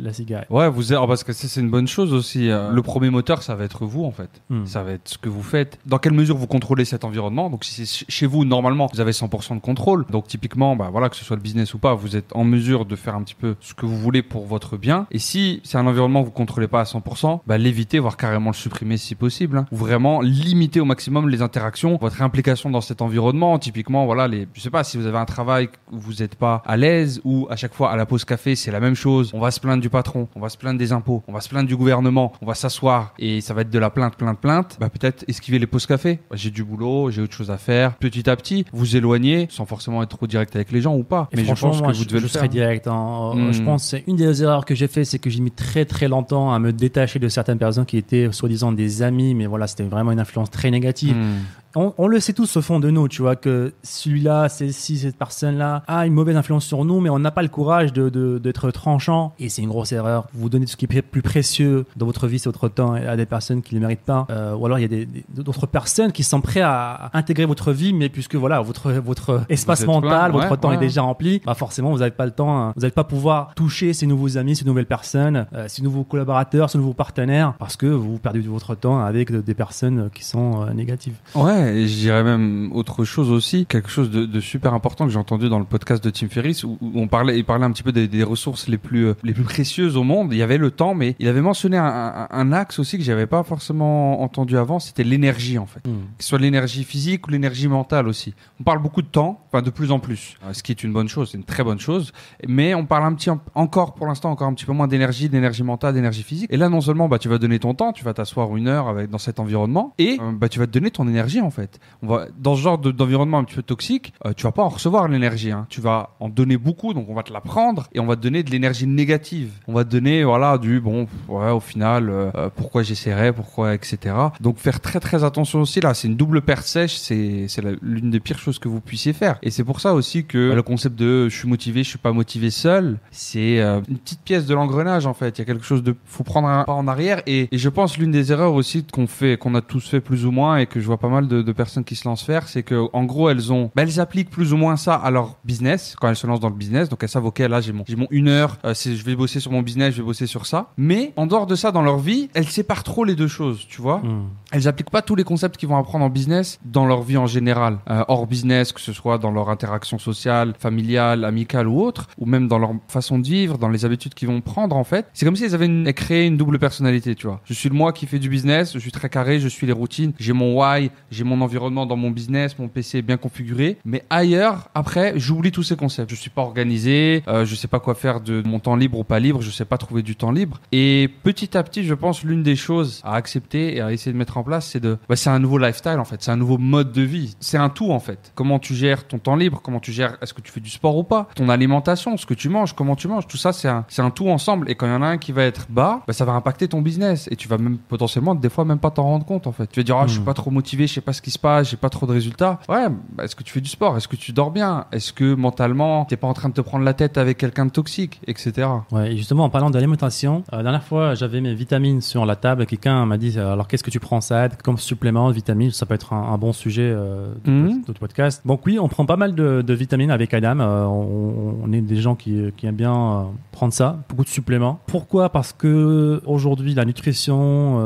la 0.00 0.12
cigarette. 0.12 0.48
Ouais, 0.50 0.68
vous 0.68 0.92
oh, 0.92 1.06
parce 1.06 1.22
que 1.24 1.32
c'est 1.32 1.60
une 1.60 1.70
bonne 1.70 1.86
chose 1.88 2.12
aussi. 2.12 2.50
euh, 2.50 2.70
Le 2.72 2.82
premier 2.82 3.10
moteur, 3.10 3.42
ça 3.42 3.54
va 3.54 3.64
être 3.64 3.84
vous 3.84 4.04
en 4.04 4.10
fait. 4.10 4.30
Hmm. 4.50 4.64
Ça 4.66 4.79
va 4.82 4.92
être 4.92 5.08
ce 5.08 5.18
que 5.18 5.28
vous 5.28 5.42
faites. 5.42 5.78
Dans 5.86 5.98
quelle 5.98 6.12
mesure 6.12 6.36
vous 6.36 6.46
contrôlez 6.46 6.84
cet 6.84 7.04
environnement? 7.04 7.50
Donc 7.50 7.64
si 7.64 7.72
c'est 7.74 7.84
ch- 7.86 8.04
chez 8.08 8.26
vous, 8.26 8.44
normalement, 8.44 8.88
vous 8.92 9.00
avez 9.00 9.12
100% 9.12 9.54
de 9.56 9.60
contrôle. 9.60 10.04
Donc 10.10 10.26
typiquement, 10.28 10.76
bah 10.76 10.88
voilà, 10.90 11.08
que 11.08 11.16
ce 11.16 11.24
soit 11.24 11.36
le 11.36 11.42
business 11.42 11.74
ou 11.74 11.78
pas, 11.78 11.94
vous 11.94 12.16
êtes 12.16 12.34
en 12.34 12.44
mesure 12.44 12.84
de 12.84 12.96
faire 12.96 13.14
un 13.14 13.22
petit 13.22 13.34
peu 13.34 13.56
ce 13.60 13.74
que 13.74 13.86
vous 13.86 13.96
voulez 13.98 14.22
pour 14.22 14.46
votre 14.46 14.76
bien. 14.76 15.06
Et 15.10 15.18
si 15.18 15.60
c'est 15.64 15.78
un 15.78 15.86
environnement 15.86 16.20
que 16.22 16.26
vous 16.26 16.32
contrôlez 16.32 16.68
pas 16.68 16.80
à 16.80 16.84
100%, 16.84 17.40
bah 17.46 17.58
l'éviter, 17.58 17.98
voire 17.98 18.16
carrément 18.16 18.50
le 18.50 18.56
supprimer 18.56 18.96
si 18.96 19.14
possible. 19.14 19.58
hein. 19.58 19.66
Ou 19.72 19.76
vraiment 19.76 20.20
limiter 20.20 20.80
au 20.80 20.84
maximum 20.84 21.28
les 21.28 21.42
interactions, 21.42 21.98
votre 22.00 22.22
implication 22.22 22.70
dans 22.70 22.80
cet 22.80 23.02
environnement. 23.02 23.58
Typiquement, 23.58 24.06
voilà, 24.06 24.28
les, 24.28 24.46
je 24.54 24.60
sais 24.60 24.70
pas, 24.70 24.84
si 24.84 24.96
vous 24.96 25.06
avez 25.06 25.18
un 25.18 25.24
travail 25.24 25.68
où 25.92 25.98
vous 25.98 26.14
n'êtes 26.20 26.34
pas 26.36 26.62
à 26.66 26.76
l'aise 26.76 27.20
ou 27.24 27.46
à 27.50 27.56
chaque 27.56 27.74
fois 27.74 27.90
à 27.90 27.96
la 27.96 28.06
pause 28.06 28.24
café, 28.24 28.54
c'est 28.56 28.70
la 28.70 28.80
même 28.80 28.94
chose. 28.94 29.30
On 29.34 29.40
va 29.40 29.50
se 29.50 29.60
plaindre 29.60 29.82
du 29.82 29.90
patron, 29.90 30.28
on 30.34 30.40
va 30.40 30.48
se 30.48 30.56
plaindre 30.58 30.78
des 30.78 30.92
impôts, 30.92 31.22
on 31.28 31.32
va 31.32 31.40
se 31.40 31.48
plaindre 31.48 31.68
du 31.68 31.76
gouvernement, 31.76 32.32
on 32.42 32.46
va 32.46 32.54
s'asseoir 32.54 33.12
et 33.18 33.40
ça 33.40 33.54
va 33.54 33.62
être 33.62 33.70
de 33.70 33.78
la 33.78 33.90
plainte, 33.90 34.16
plainte, 34.16 34.38
plainte. 34.38 34.69
Bah 34.78 34.88
peut-être 34.90 35.24
esquiver 35.28 35.58
les 35.58 35.66
pauses 35.66 35.86
café. 35.86 36.18
Bah, 36.30 36.36
j'ai 36.36 36.50
du 36.50 36.62
boulot, 36.64 37.10
j'ai 37.10 37.22
autre 37.22 37.34
chose 37.34 37.50
à 37.50 37.56
faire. 37.58 37.96
Petit 37.96 38.28
à 38.28 38.36
petit, 38.36 38.64
vous 38.72 38.96
éloignez 38.96 39.46
sans 39.50 39.64
forcément 39.66 40.02
être 40.02 40.10
trop 40.16 40.26
direct 40.26 40.54
avec 40.54 40.70
les 40.72 40.80
gens 40.80 40.94
ou 40.96 41.02
pas. 41.02 41.28
Et 41.32 41.36
Mais 41.36 41.42
je 41.42 41.46
franchement, 41.46 41.70
pense 41.70 41.80
que 41.80 41.86
vous 41.96 42.02
je, 42.04 42.08
devez 42.08 42.18
je 42.18 42.24
le 42.24 42.28
serai 42.28 42.40
faire. 42.42 42.48
direct. 42.50 42.86
hein. 42.86 43.32
Mm. 43.34 43.52
Je 43.52 43.62
pense 43.62 43.82
que 43.84 43.88
c'est 43.90 44.04
une 44.06 44.16
des 44.16 44.42
erreurs 44.42 44.64
que 44.64 44.74
j'ai 44.74 44.88
fait, 44.88 45.04
c'est 45.04 45.18
que 45.18 45.30
j'ai 45.30 45.40
mis 45.40 45.50
très 45.50 45.84
très 45.84 46.08
longtemps 46.08 46.52
à 46.52 46.58
me 46.58 46.72
détacher 46.72 47.18
de 47.18 47.28
certaines 47.28 47.58
personnes 47.58 47.86
qui 47.86 47.96
étaient 47.96 48.30
soi-disant 48.32 48.72
des 48.72 49.02
amis, 49.02 49.34
mais 49.34 49.46
voilà, 49.46 49.66
c'était 49.66 49.82
vraiment 49.84 50.12
une 50.12 50.20
influence 50.20 50.50
très 50.50 50.70
négative. 50.70 51.16
Hmm. 51.16 51.34
On, 51.76 51.92
on 51.98 52.06
le 52.08 52.18
sait 52.20 52.32
tous 52.32 52.56
au 52.56 52.62
fond 52.62 52.80
de 52.80 52.90
nous, 52.90 53.06
tu 53.08 53.22
vois, 53.22 53.36
que 53.36 53.72
celui-là, 53.82 54.48
si 54.48 54.98
cette 54.98 55.16
personne-là 55.16 55.82
a 55.86 56.06
une 56.06 56.14
mauvaise 56.14 56.36
influence 56.36 56.64
sur 56.64 56.84
nous, 56.84 57.00
mais 57.00 57.10
on 57.10 57.18
n'a 57.18 57.30
pas 57.30 57.42
le 57.42 57.48
courage 57.48 57.92
de 57.92 58.08
de- 58.08 58.38
d'être 58.38 58.70
tranchant. 58.70 59.32
Et 59.38 59.48
c'est 59.48 59.62
une 59.62 59.68
grosse 59.68 59.92
erreur. 59.92 60.26
Vous 60.34 60.48
donnez 60.48 60.64
tout 60.64 60.72
ce 60.72 60.76
qui 60.76 60.86
est 60.86 61.02
plus 61.02 61.22
précieux 61.22 61.84
dans 61.96 62.06
votre 62.06 62.26
vie, 62.26 62.38
c'est 62.38 62.48
votre 62.48 62.68
temps, 62.68 62.92
à 62.94 63.16
des 63.16 63.26
personnes 63.26 63.62
qui 63.62 63.74
ne 63.74 63.80
le 63.80 63.86
méritent 63.86 64.00
pas. 64.04 64.26
Euh, 64.30 64.54
ou 64.56 64.66
alors 64.66 64.78
il 64.78 64.92
y 64.92 65.02
a 65.02 65.06
d'autres 65.34 65.66
personnes 65.66 66.12
qui 66.12 66.22
sont 66.24 66.40
prêtes 66.40 66.62
à 66.64 67.10
intégrer 67.14 67.44
votre 67.46 67.72
vie, 67.72 67.92
mais 67.92 68.08
puisque 68.08 68.34
voilà, 68.34 68.60
votre 68.60 68.90
votre 68.92 69.42
espace 69.48 69.86
mental, 69.86 70.30
plein, 70.32 70.40
votre 70.40 70.50
ouais, 70.50 70.56
temps 70.56 70.68
ouais. 70.70 70.74
est 70.74 70.78
déjà 70.78 71.02
rempli, 71.02 71.40
bah 71.46 71.54
forcément 71.54 71.90
vous 71.92 71.98
n'avez 71.98 72.10
pas 72.10 72.24
le 72.26 72.32
temps, 72.32 72.58
hein. 72.58 72.72
vous 72.74 72.80
n'allez 72.82 72.90
pas 72.92 73.04
pouvoir 73.04 73.54
toucher 73.54 73.92
ces 73.92 74.06
nouveaux 74.06 74.36
amis, 74.38 74.56
ces 74.56 74.64
nouvelles 74.64 74.86
personnes, 74.86 75.46
euh, 75.54 75.66
ces 75.68 75.82
nouveaux 75.82 76.04
collaborateurs, 76.04 76.68
ces 76.70 76.78
nouveaux 76.78 76.94
partenaires, 76.94 77.54
parce 77.58 77.76
que 77.76 77.86
vous 77.86 78.18
perdez 78.18 78.40
votre 78.40 78.74
temps 78.74 79.00
avec 79.04 79.30
de- 79.30 79.40
des 79.40 79.54
personnes 79.54 80.10
qui 80.14 80.24
sont 80.24 80.62
euh, 80.62 80.72
négatives. 80.72 81.14
Ouais, 81.34 81.59
et 81.68 81.86
je 81.86 81.94
dirais 81.96 82.22
même 82.24 82.70
autre 82.72 83.04
chose 83.04 83.30
aussi, 83.30 83.66
quelque 83.66 83.88
chose 83.90 84.10
de, 84.10 84.26
de 84.26 84.40
super 84.40 84.74
important 84.74 85.04
que 85.06 85.10
j'ai 85.12 85.18
entendu 85.18 85.48
dans 85.48 85.58
le 85.58 85.64
podcast 85.64 86.02
de 86.02 86.10
Tim 86.10 86.28
Ferriss 86.28 86.64
où, 86.64 86.78
où 86.80 86.90
on 86.94 87.08
parlait, 87.08 87.38
il 87.38 87.44
parlait 87.44 87.64
un 87.64 87.70
petit 87.72 87.82
peu 87.82 87.92
des, 87.92 88.08
des 88.08 88.22
ressources 88.22 88.68
les 88.68 88.78
plus 88.78 89.06
euh, 89.06 89.14
les 89.22 89.32
plus 89.32 89.44
précieuses 89.44 89.96
au 89.96 90.02
monde. 90.02 90.32
Il 90.32 90.38
y 90.38 90.42
avait 90.42 90.58
le 90.58 90.70
temps, 90.70 90.94
mais 90.94 91.16
il 91.18 91.28
avait 91.28 91.40
mentionné 91.40 91.76
un, 91.76 91.84
un- 91.84 92.28
un 92.30 92.52
axe 92.52 92.78
aussi 92.78 92.98
que 92.98 93.04
j'avais 93.04 93.26
pas 93.26 93.42
forcément 93.42 94.22
entendu 94.22 94.56
avant, 94.56 94.78
c'était 94.78 95.04
l'énergie 95.04 95.58
en 95.58 95.66
fait. 95.66 95.80
Que 95.82 95.90
ce 96.18 96.28
soit 96.28 96.38
l'énergie 96.38 96.84
physique 96.84 97.26
ou 97.26 97.30
l'énergie 97.30 97.68
mentale 97.68 98.08
aussi. 98.08 98.34
On 98.60 98.64
parle 98.64 98.80
beaucoup 98.82 99.02
de 99.02 99.06
temps, 99.08 99.44
enfin 99.52 99.62
de 99.62 99.70
plus 99.70 99.90
en 99.92 99.98
plus, 99.98 100.34
euh, 100.44 100.52
ce 100.52 100.62
qui 100.62 100.72
est 100.72 100.82
une 100.82 100.92
bonne 100.92 101.08
chose, 101.08 101.30
c'est 101.32 101.38
une 101.38 101.44
très 101.44 101.64
bonne 101.64 101.78
chose, 101.80 102.12
mais 102.46 102.74
on 102.74 102.86
parle 102.86 103.04
un 103.04 103.14
petit 103.14 103.30
encore 103.54 103.94
pour 103.94 104.06
l'instant 104.06 104.30
encore 104.30 104.48
un 104.48 104.54
petit 104.54 104.66
peu 104.66 104.72
moins 104.72 104.88
d'énergie, 104.88 105.28
d'énergie 105.28 105.62
mentale, 105.62 105.94
d'énergie 105.94 106.22
physique. 106.22 106.48
Et 106.52 106.56
là 106.56 106.68
non 106.68 106.80
seulement 106.80 107.08
bah 107.08 107.18
tu 107.18 107.28
vas 107.28 107.38
donner 107.38 107.58
ton 107.58 107.74
temps, 107.74 107.92
tu 107.92 108.04
vas 108.04 108.14
t'asseoir 108.14 108.56
une 108.56 108.68
heure 108.68 108.88
avec 108.88 109.10
dans 109.10 109.18
cet 109.18 109.40
environnement 109.40 109.94
et 109.98 110.18
euh, 110.20 110.32
bah 110.32 110.48
tu 110.48 110.58
vas 110.58 110.66
te 110.66 110.72
donner 110.72 110.90
ton 110.90 111.06
énergie 111.08 111.40
en 111.40 111.49
fait. 111.50 111.78
On 112.02 112.06
va 112.06 112.26
dans 112.38 112.54
ce 112.56 112.60
genre 112.62 112.78
de- 112.78 112.90
d'environnement 112.90 113.38
un 113.38 113.44
petit 113.44 113.56
peu 113.56 113.62
toxique, 113.62 114.12
euh, 114.26 114.32
tu 114.36 114.44
vas 114.44 114.52
pas 114.52 114.62
en 114.62 114.68
recevoir 114.68 115.08
l'énergie, 115.08 115.50
hein. 115.50 115.66
tu 115.68 115.80
vas 115.80 116.10
en 116.20 116.28
donner 116.28 116.56
beaucoup, 116.56 116.94
donc 116.94 117.06
on 117.08 117.14
va 117.14 117.22
te 117.22 117.32
la 117.32 117.40
prendre 117.40 117.86
et 117.92 118.00
on 118.00 118.06
va 118.06 118.16
te 118.16 118.20
donner 118.22 118.42
de 118.42 118.50
l'énergie 118.50 118.86
négative. 118.86 119.50
On 119.68 119.72
va 119.72 119.84
te 119.84 119.90
donner 119.90 120.24
voilà 120.24 120.58
du 120.58 120.80
bon 120.80 121.06
au 121.28 121.60
final 121.60 122.10
euh, 122.10 122.30
euh, 122.34 122.50
pourquoi 122.54 122.82
j'essaierai, 122.82 123.32
pourquoi 123.32 123.74
etc. 123.74 124.14
Donc 124.40 124.58
faire 124.58 124.80
très 124.80 125.00
très 125.00 125.24
attention 125.24 125.60
aussi 125.60 125.80
là, 125.80 125.94
c'est 125.94 126.08
une 126.08 126.16
double 126.16 126.42
paire 126.42 126.62
sèche, 126.62 126.96
c'est 126.96 127.46
l'une 127.82 128.10
des 128.10 128.20
pires 128.20 128.38
choses 128.38 128.58
que 128.58 128.68
vous 128.68 128.80
puissiez 128.80 129.12
faire. 129.12 129.38
Et 129.42 129.50
c'est 129.50 129.64
pour 129.64 129.80
ça 129.80 129.94
aussi 129.94 130.24
que 130.24 130.52
le 130.54 130.62
concept 130.62 130.98
de 130.98 131.28
je 131.28 131.36
suis 131.36 131.48
motivé, 131.48 131.82
je 131.82 131.88
suis 131.88 131.98
pas 131.98 132.12
motivé 132.12 132.50
seul, 132.50 132.98
c'est 133.10 133.60
euh, 133.60 133.80
une 133.88 133.98
petite 133.98 134.20
pièce 134.22 134.46
de 134.46 134.54
l'engrenage 134.54 135.06
en 135.06 135.14
fait. 135.14 135.38
Il 135.38 135.40
y 135.40 135.42
a 135.42 135.44
quelque 135.44 135.64
chose 135.64 135.82
de 135.82 135.94
faut 136.04 136.24
prendre 136.24 136.48
un 136.48 136.64
pas 136.64 136.72
en 136.72 136.88
arrière 136.88 137.22
et, 137.26 137.48
et 137.52 137.58
je 137.58 137.68
pense 137.68 137.98
l'une 137.98 138.10
des 138.10 138.32
erreurs 138.32 138.54
aussi 138.54 138.84
qu'on 138.84 139.06
fait, 139.06 139.36
qu'on 139.38 139.54
a 139.54 139.60
tous 139.60 139.88
fait 139.88 140.00
plus 140.00 140.26
ou 140.26 140.30
moins 140.30 140.56
et 140.58 140.66
que 140.66 140.80
je 140.80 140.86
vois 140.86 140.98
pas 140.98 141.08
mal 141.08 141.28
de 141.28 141.39
de, 141.40 141.42
de 141.42 141.52
personnes 141.52 141.84
qui 141.84 141.96
se 141.96 142.06
lancent 142.08 142.22
faire, 142.24 142.48
c'est 142.48 142.62
que 142.62 142.88
en 142.92 143.04
gros 143.04 143.28
elles 143.30 143.52
ont, 143.52 143.70
bah, 143.74 143.82
elles 143.82 144.00
appliquent 144.00 144.30
plus 144.30 144.52
ou 144.52 144.56
moins 144.56 144.76
ça 144.76 144.94
à 144.94 145.10
leur 145.10 145.36
business 145.44 145.96
quand 146.00 146.08
elles 146.08 146.16
se 146.16 146.26
lancent 146.26 146.40
dans 146.40 146.48
le 146.48 146.54
business. 146.54 146.88
Donc 146.88 147.02
elles 147.02 147.08
savent 147.08 147.26
ok 147.26 147.38
là 147.40 147.60
j'ai 147.60 147.72
mon 147.72 147.84
j'ai 147.86 147.96
mon 147.96 148.06
une 148.10 148.28
heure, 148.28 148.56
euh, 148.64 148.74
je 148.74 149.02
vais 149.04 149.16
bosser 149.16 149.40
sur 149.40 149.52
mon 149.52 149.62
business, 149.62 149.94
je 149.94 150.00
vais 150.02 150.06
bosser 150.06 150.26
sur 150.26 150.46
ça. 150.46 150.70
Mais 150.76 151.12
en 151.16 151.26
dehors 151.26 151.46
de 151.46 151.54
ça 151.54 151.72
dans 151.72 151.82
leur 151.82 151.98
vie, 151.98 152.28
elles 152.34 152.48
séparent 152.48 152.84
trop 152.84 153.04
les 153.04 153.14
deux 153.14 153.28
choses, 153.28 153.66
tu 153.68 153.80
vois. 153.82 153.98
Hmm. 153.98 154.28
Elles 154.52 154.66
appliquent 154.68 154.90
pas 154.90 155.02
tous 155.02 155.14
les 155.14 155.24
concepts 155.24 155.56
qu'ils 155.56 155.68
vont 155.68 155.76
apprendre 155.76 156.04
en 156.04 156.10
business 156.10 156.58
dans 156.64 156.86
leur 156.86 157.02
vie 157.02 157.16
en 157.16 157.26
général, 157.26 157.78
Euh, 157.90 158.04
hors 158.08 158.26
business, 158.26 158.72
que 158.72 158.80
ce 158.80 158.92
soit 158.92 159.18
dans 159.18 159.30
leur 159.30 159.48
interaction 159.48 159.98
sociale, 159.98 160.54
familiale, 160.58 161.24
amicale 161.24 161.68
ou 161.68 161.80
autre, 161.80 162.08
ou 162.18 162.26
même 162.26 162.48
dans 162.48 162.58
leur 162.58 162.72
façon 162.88 163.18
de 163.18 163.26
vivre, 163.26 163.58
dans 163.58 163.68
les 163.68 163.84
habitudes 163.84 164.14
qu'ils 164.14 164.28
vont 164.28 164.40
prendre 164.40 164.76
en 164.76 164.84
fait. 164.84 165.06
C'est 165.12 165.24
comme 165.26 165.36
si 165.36 165.44
elles 165.44 165.54
avaient 165.54 165.66
une- 165.66 165.92
créé 165.92 166.26
une 166.26 166.36
double 166.36 166.58
personnalité, 166.58 167.14
tu 167.14 167.26
vois. 167.26 167.40
Je 167.44 167.54
suis 167.54 167.68
le 167.68 167.74
moi 167.74 167.92
qui 167.92 168.06
fait 168.06 168.18
du 168.18 168.28
business, 168.28 168.72
je 168.74 168.78
suis 168.78 168.92
très 168.92 169.08
carré, 169.08 169.40
je 169.40 169.48
suis 169.48 169.66
les 169.66 169.72
routines, 169.72 170.12
j'ai 170.18 170.32
mon 170.32 170.54
why, 170.60 170.90
j'ai 171.10 171.24
mon 171.24 171.29
environnement 171.40 171.86
dans 171.86 171.96
mon 171.96 172.10
business, 172.10 172.58
mon 172.58 172.68
PC 172.68 172.98
est 172.98 173.02
bien 173.02 173.16
configuré, 173.16 173.78
mais 173.84 174.04
ailleurs, 174.10 174.68
après, 174.74 175.12
j'oublie 175.16 175.52
tous 175.52 175.62
ces 175.62 175.76
concepts. 175.76 176.10
Je 176.10 176.16
suis 176.16 176.30
pas 176.30 176.42
organisé, 176.42 177.22
euh, 177.28 177.44
je 177.44 177.54
sais 177.54 177.68
pas 177.68 177.80
quoi 177.80 177.94
faire 177.94 178.20
de 178.20 178.42
mon 178.46 178.58
temps 178.58 178.76
libre 178.76 178.98
ou 178.98 179.04
pas 179.04 179.18
libre, 179.20 179.40
je 179.42 179.50
sais 179.50 179.64
pas 179.64 179.78
trouver 179.78 180.02
du 180.02 180.16
temps 180.16 180.30
libre. 180.32 180.60
Et 180.72 181.08
petit 181.22 181.56
à 181.56 181.62
petit, 181.62 181.84
je 181.84 181.94
pense 181.94 182.22
l'une 182.24 182.42
des 182.42 182.56
choses 182.56 183.00
à 183.04 183.14
accepter 183.14 183.76
et 183.76 183.80
à 183.80 183.92
essayer 183.92 184.12
de 184.12 184.18
mettre 184.18 184.36
en 184.36 184.42
place, 184.42 184.66
c'est 184.66 184.80
de, 184.80 184.98
bah, 185.08 185.16
c'est 185.16 185.30
un 185.30 185.38
nouveau 185.38 185.58
lifestyle 185.58 185.98
en 185.98 186.04
fait, 186.04 186.22
c'est 186.22 186.30
un 186.30 186.36
nouveau 186.36 186.58
mode 186.58 186.92
de 186.92 187.02
vie, 187.02 187.36
c'est 187.40 187.58
un 187.58 187.68
tout 187.68 187.90
en 187.92 188.00
fait. 188.00 188.32
Comment 188.34 188.58
tu 188.58 188.74
gères 188.74 189.06
ton 189.06 189.18
temps 189.18 189.36
libre, 189.36 189.60
comment 189.62 189.80
tu 189.80 189.92
gères, 189.92 190.16
est-ce 190.22 190.34
que 190.34 190.40
tu 190.40 190.52
fais 190.52 190.60
du 190.60 190.70
sport 190.70 190.96
ou 190.96 191.04
pas, 191.04 191.28
ton 191.34 191.48
alimentation, 191.48 192.16
ce 192.16 192.26
que 192.26 192.34
tu 192.34 192.48
manges, 192.48 192.74
comment 192.74 192.96
tu 192.96 193.08
manges, 193.08 193.26
tout 193.26 193.36
ça 193.36 193.52
c'est 193.52 193.68
un, 193.68 193.84
c'est 193.88 194.02
un 194.02 194.10
tout 194.10 194.28
ensemble. 194.28 194.70
Et 194.70 194.74
quand 194.74 194.86
il 194.86 194.90
y 194.90 194.94
en 194.94 195.02
a 195.02 195.06
un 195.06 195.18
qui 195.18 195.32
va 195.32 195.44
être 195.44 195.66
bas, 195.70 196.02
bah, 196.06 196.12
ça 196.12 196.24
va 196.24 196.32
impacter 196.32 196.68
ton 196.68 196.80
business 196.82 197.28
et 197.30 197.36
tu 197.36 197.48
vas 197.48 197.58
même 197.58 197.78
potentiellement 197.78 198.34
des 198.34 198.48
fois 198.48 198.64
même 198.64 198.78
pas 198.78 198.90
t'en 198.90 199.04
rendre 199.04 199.24
compte 199.26 199.46
en 199.46 199.52
fait. 199.52 199.66
Tu 199.70 199.80
vas 199.80 199.84
dire, 199.84 199.96
ah, 199.96 200.06
je 200.06 200.12
suis 200.12 200.20
Hmm. 200.20 200.24
pas 200.24 200.34
trop 200.34 200.50
motivé, 200.50 200.86
je 200.86 200.92
sais 200.94 201.00
pas 201.00 201.12
ce 201.20 201.22
qui 201.22 201.30
se 201.30 201.38
passe, 201.38 201.68
j'ai 201.70 201.76
pas 201.76 201.90
trop 201.90 202.06
de 202.06 202.12
résultats. 202.12 202.58
Ouais, 202.66 202.86
bah, 203.12 203.24
est-ce 203.24 203.36
que 203.36 203.42
tu 203.42 203.52
fais 203.52 203.60
du 203.60 203.68
sport, 203.68 203.94
est-ce 203.98 204.08
que 204.08 204.16
tu 204.16 204.32
dors 204.32 204.50
bien, 204.50 204.86
est-ce 204.90 205.12
que 205.12 205.34
mentalement 205.34 206.06
t'es 206.06 206.16
pas 206.16 206.26
en 206.26 206.32
train 206.32 206.48
de 206.48 206.54
te 206.54 206.62
prendre 206.62 206.82
la 206.82 206.94
tête 206.94 207.18
avec 207.18 207.36
quelqu'un 207.36 207.66
de 207.66 207.70
toxique, 207.70 208.22
etc. 208.26 208.66
Ouais, 208.90 209.12
et 209.12 209.16
justement, 209.18 209.44
en 209.44 209.50
parlant 209.50 209.68
d'alimentation, 209.68 210.44
euh, 210.52 210.56
la 210.56 210.62
dernière 210.62 210.82
fois, 210.82 211.14
j'avais 211.14 211.42
mes 211.42 211.52
vitamines 211.54 212.00
sur 212.00 212.24
la 212.24 212.36
table. 212.36 212.64
Quelqu'un 212.64 213.04
m'a 213.04 213.18
dit 213.18 213.34
euh, 213.36 213.52
alors, 213.52 213.68
qu'est-ce 213.68 213.84
que 213.84 213.90
tu 213.90 214.00
prends? 214.00 214.22
Ça 214.22 214.48
comme 214.64 214.78
supplément 214.78 215.28
de 215.28 215.34
vitamines 215.34 215.70
Ça 215.72 215.84
peut 215.84 215.94
être 215.94 216.14
un, 216.14 216.32
un 216.32 216.38
bon 216.38 216.54
sujet 216.54 216.90
euh, 216.94 217.34
de, 217.44 217.50
Mhm. 217.50 217.82
de 217.86 217.92
podcast. 217.92 218.40
Donc, 218.46 218.64
oui, 218.64 218.78
on 218.80 218.88
prend 218.88 219.04
pas 219.04 219.16
mal 219.16 219.34
de, 219.34 219.60
de 219.60 219.74
vitamines 219.74 220.10
avec 220.10 220.32
Adam. 220.32 220.60
Euh, 220.60 220.84
on, 220.86 221.56
on 221.64 221.72
est 221.72 221.82
des 221.82 221.96
gens 221.96 222.14
qui, 222.14 222.40
qui 222.56 222.64
aiment 222.66 222.76
bien 222.76 223.26
prendre 223.52 223.72
ça, 223.74 223.98
beaucoup 224.08 224.24
de 224.24 224.28
suppléments. 224.30 224.80
Pourquoi? 224.86 225.28
Parce 225.28 225.52
que 225.52 226.22
aujourd'hui, 226.24 226.72
la 226.74 226.86
nutrition, 226.86 227.78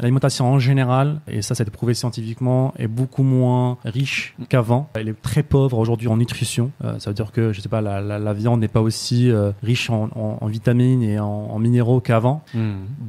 l'alimentation 0.00 0.46
en 0.46 0.58
général, 0.58 1.20
et 1.28 1.42
ça, 1.42 1.54
ça 1.54 1.62
a 1.62 1.64
été 1.64 1.70
prouvé 1.70 1.94
scientifiquement, 1.94 2.27
est 2.78 2.86
beaucoup 2.88 3.22
moins 3.22 3.76
riche 3.84 4.34
qu'avant. 4.48 4.88
Elle 4.94 5.08
est 5.08 5.20
très 5.22 5.42
pauvre 5.42 5.78
aujourd'hui 5.78 6.08
en 6.08 6.16
nutrition. 6.16 6.70
Euh, 6.84 6.98
ça 6.98 7.10
veut 7.10 7.14
dire 7.14 7.32
que, 7.32 7.52
je 7.52 7.60
sais 7.60 7.68
pas, 7.68 7.80
la, 7.80 8.00
la, 8.00 8.18
la 8.18 8.32
viande 8.32 8.60
n'est 8.60 8.68
pas 8.68 8.80
aussi 8.82 9.30
euh, 9.30 9.52
riche 9.62 9.90
en, 9.90 10.04
en- 10.14 10.38
en 10.40 10.46
vitamines 10.46 11.02
et 11.02 11.18
en, 11.20 11.26
en 11.26 11.58
minéraux 11.58 12.00
qu'avant, 12.00 12.42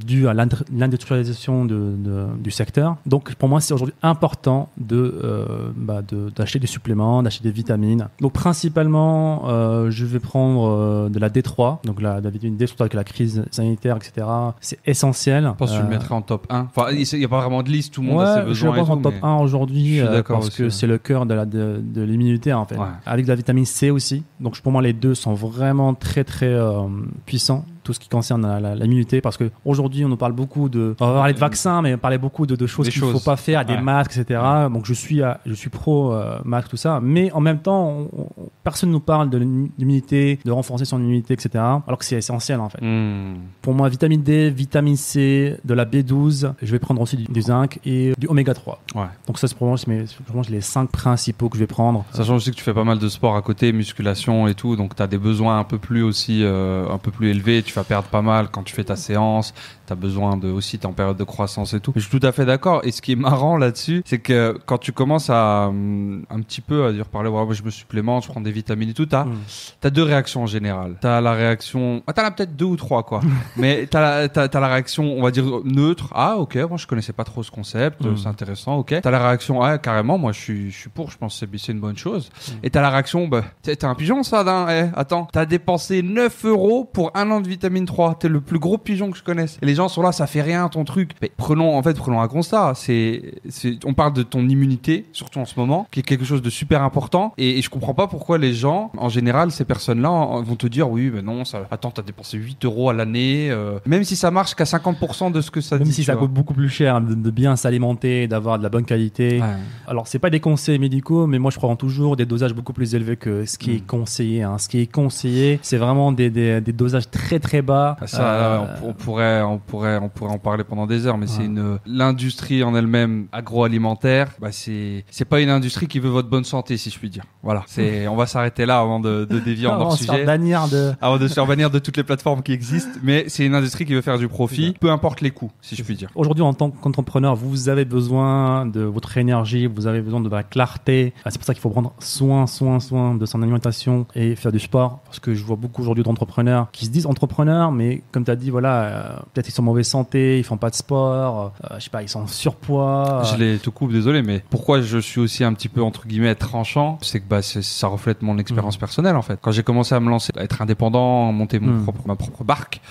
dû 0.05 0.27
à 0.27 0.33
l'industrialisation 0.33 1.65
de, 1.65 1.95
de- 1.97 2.25
du 2.39 2.51
secteur. 2.51 2.95
Donc, 3.05 3.35
pour 3.35 3.49
moi, 3.49 3.61
c'est 3.61 3.73
aujourd'hui 3.73 3.95
important 4.03 4.69
de 4.77 5.19
euh, 5.23 5.71
bah, 5.75 6.01
de- 6.07 6.29
d'acheter 6.35 6.59
des 6.59 6.67
suppléments, 6.67 7.23
d'acheter 7.23 7.43
des 7.43 7.51
vitamines. 7.51 8.07
Donc, 8.21 8.33
principalement, 8.33 9.43
je 9.89 10.05
vais 10.05 10.19
prendre 10.19 11.09
de 11.09 11.19
la 11.19 11.29
D3, 11.29 11.79
donc 11.85 12.01
la, 12.01 12.21
la 12.21 12.29
vitamine 12.29 12.57
D, 12.57 12.67
surtout 12.67 12.83
avec 12.83 12.93
la 12.93 13.03
crise 13.03 13.43
sanitaire, 13.51 13.97
etc. 13.97 14.27
C'est 14.61 14.79
essentiel. 14.85 15.45
Je 15.53 15.57
pense 15.57 15.71
que 15.71 15.77
tu 15.77 15.83
le 15.83 15.89
mettrais 15.89 16.15
en 16.15 16.21
top 16.21 16.45
1. 16.49 16.67
Enfin, 16.75 16.87
il 16.91 17.19
n'y 17.19 17.25
a 17.25 17.27
pas 17.27 17.39
vraiment 17.41 17.63
de 17.63 17.69
liste, 17.69 17.93
tout 17.93 18.01
le 18.01 18.07
monde 18.07 18.21
a 18.21 18.35
ses 18.43 18.47
Ouais, 18.71 18.77
je 18.81 18.85
le 18.95 18.98
top 19.01 19.13
mais- 19.21 19.27
1 19.27 19.37
Je 19.39 19.43
aujourd'hui 19.43 20.01
euh, 20.01 20.21
parce 20.23 20.47
aussi, 20.47 20.57
que 20.57 20.63
ouais. 20.63 20.69
c'est 20.69 20.87
le 20.87 20.97
cœur 20.97 21.25
de 21.25 21.33
la 21.33 21.45
de, 21.45 21.81
de 21.83 22.01
l'immunité 22.01 22.53
en 22.53 22.65
fait. 22.65 22.77
Ouais. 22.77 22.85
Avec 23.05 23.25
de 23.25 23.29
la 23.29 23.35
vitamine 23.35 23.65
C 23.65 23.89
aussi. 23.89 24.23
Donc 24.39 24.59
pour 24.61 24.71
moi 24.71 24.81
les 24.81 24.93
deux 24.93 25.15
sont 25.15 25.33
vraiment 25.33 25.93
très 25.93 26.23
très 26.23 26.47
euh, 26.53 26.81
puissants 27.25 27.65
tout 27.83 27.93
ce 27.93 27.99
qui 27.99 28.09
concerne 28.09 28.41
la- 28.45 28.59
la- 28.59 28.75
l'immunité 28.75 29.19
parce 29.21 29.35
que 29.37 29.49
aujourd'hui 29.65 30.05
on 30.05 30.09
nous 30.09 30.17
parle 30.17 30.33
beaucoup 30.33 30.69
de 30.69 30.95
on 30.99 31.07
va 31.07 31.13
parler 31.13 31.33
de 31.33 31.39
vaccins 31.39 31.81
mais 31.81 31.95
on 31.95 31.97
parlait 31.97 32.17
beaucoup 32.19 32.45
de, 32.45 32.55
de 32.55 32.67
choses 32.67 32.85
Des 32.85 32.91
qu'il 32.91 33.01
faut 33.01 33.11
choses. 33.13 33.23
pas 33.23 33.35
faire 33.37 33.65
des 33.65 33.73
Ouais. 33.73 33.81
masques 33.81 34.15
etc 34.17 34.39
donc 34.71 34.85
je 34.85 34.93
suis 34.93 35.23
à- 35.23 35.39
je 35.45 35.53
suis 35.53 35.69
pro 35.69 36.13
euh, 36.13 36.37
masque 36.43 36.67
tout 36.69 36.77
ça 36.77 36.99
mais 37.01 37.31
en 37.31 37.39
même 37.39 37.59
temps 37.59 38.07
on- 38.15 38.27
personne 38.69 38.91
nous 38.91 38.99
parle 38.99 39.29
de 39.29 39.37
l'immunité 39.77 40.39
de 40.45 40.51
renforcer 40.51 40.85
son 40.85 40.99
immunité 40.99 41.33
etc 41.33 41.49
alors 41.87 41.97
que 41.97 42.05
c'est 42.05 42.17
essentiel 42.17 42.59
en 42.59 42.69
fait 42.69 42.79
Hmm. 42.81 43.35
pour 43.61 43.73
moi, 43.73 43.89
vitamine 43.89 44.21
D, 44.23 44.49
vitamine 44.49 44.95
C, 44.95 45.57
de 45.65 45.73
la 45.73 45.85
B12, 45.85 46.53
je 46.61 46.71
vais 46.71 46.79
prendre 46.79 47.01
aussi 47.01 47.17
du, 47.17 47.25
du 47.25 47.41
zinc 47.41 47.79
et 47.85 48.13
du 48.17 48.27
oméga 48.27 48.53
3. 48.53 48.81
Ouais. 48.95 49.03
Donc 49.27 49.37
ça, 49.37 49.47
c'est 49.47 49.57
pour 49.57 49.67
moi, 49.67 49.75
mes- 49.87 50.05
les 50.49 50.61
cinq 50.61 50.89
principaux 50.91 51.49
que 51.49 51.55
je 51.57 51.59
vais 51.63 51.67
prendre. 51.67 52.05
Sachant 52.11 52.35
aussi 52.35 52.51
que 52.51 52.55
tu 52.55 52.63
fais 52.63 52.73
pas 52.73 52.83
mal 52.85 52.99
de 52.99 53.09
sport 53.09 53.35
à 53.35 53.41
côté, 53.41 53.71
musculation 53.73 54.47
et 54.47 54.55
tout, 54.55 54.75
donc 54.75 54.95
tu 54.95 55.03
as 55.03 55.07
des 55.07 55.17
besoins 55.17 55.59
un 55.59 55.63
peu 55.63 55.77
plus 55.77 56.01
aussi 56.03 56.43
euh, 56.43 56.87
un 56.89 56.97
peu 56.97 57.11
plus 57.11 57.29
élevés, 57.29 57.61
tu 57.63 57.73
vas 57.73 57.83
perdre 57.83 58.07
pas 58.07 58.21
mal 58.21 58.47
quand 58.49 58.63
tu 58.63 58.73
fais 58.73 58.83
ta 58.85 58.95
séance, 58.95 59.53
tu 59.85 59.93
as 59.93 59.95
besoin 59.95 60.37
de 60.37 60.49
aussi 60.49 60.79
t'es 60.79 60.85
en 60.85 60.93
période 60.93 61.17
de 61.17 61.23
croissance 61.23 61.73
et 61.73 61.79
tout. 61.79 61.91
Je 61.95 62.01
suis 62.01 62.19
tout 62.19 62.25
à 62.25 62.31
fait 62.31 62.45
d'accord 62.45 62.81
et 62.83 62.91
ce 62.91 63.01
qui 63.01 63.11
est 63.13 63.15
marrant 63.17 63.57
là-dessus, 63.57 64.01
c'est 64.05 64.19
que 64.19 64.57
quand 64.65 64.77
tu 64.77 64.91
commences 64.93 65.29
à 65.29 65.67
hum, 65.69 66.23
un 66.29 66.41
petit 66.41 66.61
peu 66.61 66.85
à 66.85 66.91
dire 66.93 67.05
parler 67.05 67.29
ouais, 67.29 67.53
je 67.53 67.63
me 67.63 67.69
supplémente, 67.69 68.23
je 68.23 68.29
prends 68.29 68.41
des 68.41 68.51
vitamines 68.51 68.58
et 68.59 68.93
tout, 68.93 69.05
tu 69.05 69.15
as, 69.15 69.25
Mm. 69.25 69.89
deux 69.89 70.03
réactions 70.03 70.43
en 70.43 70.45
général. 70.47 70.95
Tu 71.01 71.07
as 71.07 71.21
la 71.21 71.33
réaction 71.33 72.01
ah, 72.07 72.13
tu 72.13 72.21
as 72.21 72.31
peut-être 72.31 72.55
deux 72.55 72.65
ou 72.65 72.75
trois 72.75 73.03
quoi. 73.03 73.21
Mais 73.57 73.87
tu 73.89 73.97
as, 73.97 74.27
la 74.53 74.67
réaction, 74.67 75.03
on 75.03 75.21
va 75.23 75.31
dire 75.31 75.45
neutre. 75.63 76.09
Ah 76.13 76.37
OK, 76.37 76.55
moi 76.55 76.77
je 76.77 76.87
connaissais 76.87 77.13
pas 77.13 77.23
trop 77.23 77.43
ce 77.43 77.51
concept, 77.51 78.03
Mm. 78.05 78.17
c'est 78.17 78.27
intéressant, 78.27 78.77
OK. 78.77 78.93
Tu 79.01 79.07
as 79.07 79.11
la 79.11 79.19
réaction 79.19 79.61
ah 79.61 79.77
carrément, 79.77 80.17
moi 80.17 80.31
je 80.31 80.39
suis 80.39 80.71
je 80.71 80.77
suis 80.77 80.89
pour, 80.89 81.11
je 81.11 81.17
pense 81.17 81.39
que 81.39 81.45
c'est- 81.51 81.57
c'est 81.65 81.71
une 81.71 81.79
bonne 81.79 81.97
chose. 81.97 82.29
Mm. 82.29 82.51
Et 82.63 82.69
t'as 82.69 82.81
la 82.81 82.89
réaction, 82.89 83.27
bah, 83.27 83.43
t'es 83.61 83.83
un 83.85 83.95
pigeon, 83.95 84.23
ça, 84.23 84.43
d'un, 84.43 84.67
eh, 84.69 84.89
attends, 84.95 85.27
t'as 85.31 85.45
dépensé 85.45 86.01
9 86.01 86.45
euros 86.45 86.85
pour 86.91 87.11
un 87.15 87.29
an 87.31 87.41
de 87.41 87.47
vitamine 87.47 87.85
3. 87.85 88.15
T'es 88.15 88.29
le 88.29 88.41
plus 88.41 88.59
gros 88.59 88.77
pigeon 88.77 89.11
que 89.11 89.17
je 89.17 89.23
connaisse. 89.23 89.57
Et 89.61 89.65
les 89.65 89.75
gens 89.75 89.87
sont 89.89 90.01
là, 90.01 90.11
ça 90.11 90.27
fait 90.27 90.41
rien, 90.41 90.67
ton 90.69 90.83
truc. 90.85 91.11
Mais 91.21 91.31
prenons, 91.37 91.77
en 91.77 91.83
fait, 91.83 91.95
prenons 91.97 92.21
un 92.21 92.27
constat. 92.27 92.73
C'est, 92.75 93.35
c'est, 93.49 93.77
on 93.85 93.93
parle 93.93 94.13
de 94.13 94.23
ton 94.23 94.47
immunité, 94.47 95.05
surtout 95.13 95.39
en 95.39 95.45
ce 95.45 95.59
moment, 95.59 95.87
qui 95.91 95.99
est 95.99 96.03
quelque 96.03 96.25
chose 96.25 96.41
de 96.41 96.49
super 96.49 96.81
important. 96.83 97.33
Et, 97.37 97.57
et 97.59 97.61
je 97.61 97.69
comprends 97.69 97.93
pas 97.93 98.07
pourquoi 98.07 98.37
les 98.39 98.53
gens, 98.53 98.91
en 98.97 99.09
général, 99.09 99.51
ces 99.51 99.65
personnes-là, 99.65 100.09
vont 100.09 100.55
te 100.55 100.65
dire, 100.67 100.89
oui, 100.89 101.11
mais 101.13 101.21
non, 101.21 101.45
ça, 101.45 101.67
attends, 101.69 101.91
t'as 101.91 102.01
dépensé 102.01 102.37
8 102.37 102.65
euros 102.65 102.89
à 102.89 102.93
l'année, 102.93 103.49
euh, 103.51 103.79
même 103.85 104.03
si 104.03 104.15
ça 104.15 104.31
marche 104.31 104.55
qu'à 104.55 104.63
50% 104.63 105.31
de 105.31 105.41
ce 105.41 105.51
que 105.51 105.61
ça 105.61 105.77
Même 105.77 105.85
dit. 105.87 105.93
si 105.93 106.03
ça 106.03 106.13
vois. 106.13 106.21
coûte 106.23 106.31
beaucoup 106.33 106.53
plus 106.53 106.69
cher 106.69 107.01
de, 107.01 107.13
de 107.13 107.31
bien 107.31 107.55
s'alimenter, 107.55 108.27
d'avoir 108.27 108.57
de 108.57 108.63
la 108.63 108.69
bonne 108.69 108.85
qualité. 108.85 109.39
Ouais. 109.41 109.47
Alors, 109.87 110.07
c'est 110.07 110.19
pas 110.19 110.29
des 110.29 110.39
conseils 110.39 110.79
médicaux, 110.79 111.27
mais 111.27 111.37
moi, 111.39 111.51
je 111.51 111.57
prends 111.57 111.75
toujours 111.75 112.15
des 112.15 112.25
dosages 112.25 112.53
beaucoup 112.53 112.73
plus 112.73 112.95
élevés 112.95 113.17
que 113.17 113.45
ce 113.45 113.57
qui 113.57 113.75
est 113.75 113.85
conseillé. 113.85 114.43
hein. 114.43 114.57
Ce 114.57 114.67
qui 114.69 114.79
est 114.79 114.91
conseillé, 114.91 115.59
c'est 115.61 115.77
vraiment 115.77 116.11
des, 116.11 116.29
des, 116.29 116.61
des 116.61 116.73
dosages 116.73 117.09
très 117.11 117.39
très 117.39 117.61
bas. 117.61 117.97
Ah, 118.01 118.07
Ça, 118.07 118.33
Euh, 118.33 118.59
on, 118.83 118.89
on 118.89 118.93
pourrait, 118.93 119.41
on 119.41 119.57
pourrait, 119.59 119.97
on 120.01 120.09
pourrait 120.09 120.31
en 120.31 120.37
parler 120.39 120.63
pendant 120.63 120.87
des 120.87 121.05
heures, 121.05 121.17
mais 121.17 121.27
c'est 121.27 121.45
une 121.45 121.77
l'industrie 121.85 122.63
en 122.63 122.75
elle-même 122.75 123.27
agroalimentaire. 123.31 124.29
Bah, 124.39 124.51
c'est, 124.51 125.03
c'est 125.09 125.25
pas 125.25 125.41
une 125.41 125.49
industrie 125.49 125.87
qui 125.87 125.99
veut 125.99 126.09
votre 126.09 126.29
bonne 126.29 126.43
santé, 126.43 126.77
si 126.77 126.89
je 126.89 126.97
puis 126.97 127.09
dire. 127.09 127.23
Voilà. 127.43 127.63
C'est, 127.67 128.07
on 128.07 128.15
va 128.15 128.25
s'arrêter 128.29 128.65
là 128.65 128.79
avant 128.79 128.99
de, 128.99 129.25
de 129.25 129.39
dévier 129.39 129.67
en 129.67 129.79
hors 129.81 129.97
se 129.97 130.03
faire 130.03 130.15
sujet. 130.15 130.25
de. 130.69 130.93
Avant 131.01 131.17
de 131.17 131.27
se 131.27 131.33
faire 131.33 131.45
bannir 131.45 131.69
de 131.69 131.79
toutes 131.79 131.97
les 131.97 132.03
plateformes 132.03 132.41
qui 132.41 132.53
existent, 132.53 132.97
mais 133.03 133.25
c'est 133.27 133.45
une 133.45 133.55
industrie 133.55 133.85
qui 133.85 133.93
veut 133.93 134.01
faire 134.01 134.17
du 134.17 134.27
profit, 134.27 134.75
peu 134.79 134.89
importe 134.91 135.21
les 135.21 135.31
coûts, 135.31 135.51
si 135.61 135.75
je 135.75 135.83
puis 135.83 135.95
dire. 135.95 136.09
Aujourd'hui, 136.15 136.43
en 136.43 136.53
tant 136.53 136.69
qu'entrepreneur, 136.69 137.35
vous 137.35 137.69
avez 137.69 137.85
besoin 137.85 138.65
de 138.65 138.81
votre 138.81 139.17
énergie, 139.17 139.65
vous 139.67 139.87
avez 139.87 140.01
besoin 140.01 140.21
de 140.21 140.29
la 140.29 140.43
clarté. 140.43 141.13
Ah, 141.25 141.31
C'est 141.31 141.37
pour 141.39 141.45
ça 141.45 141.53
qu'il 141.53 141.61
faut 141.61 141.69
prendre 141.69 141.93
soin, 141.99 142.47
soin, 142.47 142.79
soin 142.79 143.15
de 143.15 143.25
son 143.25 143.41
alimentation 143.41 144.05
et 144.15 144.35
faire 144.35 144.51
du 144.51 144.59
sport. 144.59 144.99
Parce 145.05 145.19
que 145.19 145.33
je 145.33 145.43
vois 145.43 145.55
beaucoup 145.55 145.81
aujourd'hui 145.81 146.03
d'entrepreneurs 146.03 146.67
qui 146.71 146.85
se 146.85 146.91
disent 146.91 147.05
entrepreneurs, 147.05 147.71
mais 147.71 148.01
comme 148.11 148.23
tu 148.23 148.31
as 148.31 148.35
dit, 148.35 148.49
voilà, 148.49 148.81
euh, 148.81 149.15
peut-être 149.33 149.47
ils 149.49 149.51
sont 149.51 149.61
en 149.63 149.65
mauvaise 149.65 149.87
santé, 149.87 150.37
ils 150.39 150.43
font 150.43 150.57
pas 150.57 150.69
de 150.69 150.75
sport, 150.75 151.53
euh, 151.63 151.75
je 151.77 151.85
sais 151.85 151.89
pas, 151.89 152.03
ils 152.03 152.09
sont 152.09 152.21
en 152.21 152.27
surpoids. 152.27 153.23
Je 153.31 153.37
les 153.37 153.57
te 153.57 153.69
coupe, 153.69 153.91
désolé, 153.91 154.21
mais 154.21 154.43
pourquoi 154.49 154.81
je 154.81 154.97
suis 154.97 155.19
aussi 155.19 155.43
un 155.43 155.53
petit 155.53 155.69
peu 155.69 155.81
entre 155.81 156.07
guillemets 156.07 156.35
tranchant, 156.35 156.97
c'est 157.01 157.19
que 157.19 157.25
bah 157.29 157.41
ça 157.41 157.87
reflète 157.87 158.18
mon 158.21 158.37
expérience 158.37 158.75
Mhm. 158.75 158.79
personnelle 158.79 159.15
en 159.15 159.21
fait. 159.21 159.39
Quand 159.41 159.51
j'ai 159.51 159.63
commencé 159.63 159.95
à 159.95 159.99
me 159.99 160.09
lancer, 160.09 160.31
à 160.37 160.43
être 160.43 160.61
indépendant, 160.61 161.31
monter 161.31 161.59
mon 161.59 161.73
Mhm. 161.73 161.83
propre 161.83 162.01
ma 162.07 162.15
propre 162.15 162.43
barque 162.43 162.81